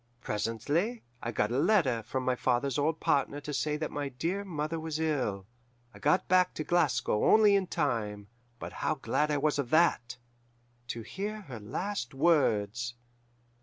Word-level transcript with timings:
"Presently 0.19 1.03
I 1.21 1.31
got 1.31 1.51
a 1.51 1.59
letter 1.59 2.01
from 2.01 2.25
my 2.25 2.35
father's 2.35 2.79
old 2.79 2.99
partner 2.99 3.39
to 3.41 3.53
say 3.53 3.77
that 3.77 3.91
my 3.91 4.09
dear 4.09 4.43
mother 4.43 4.79
was 4.79 4.99
ill. 4.99 5.45
I 5.93 5.99
got 5.99 6.27
back 6.27 6.55
to 6.55 6.63
Glasgow 6.63 7.23
only 7.23 7.55
in 7.55 7.67
time 7.67 8.27
but 8.57 8.73
how 8.81 8.95
glad 8.95 9.29
I 9.29 9.37
was 9.37 9.59
of 9.59 9.69
that! 9.69 10.17
to 10.87 11.03
hear 11.03 11.41
her 11.41 11.59
last 11.59 12.15
words. 12.15 12.95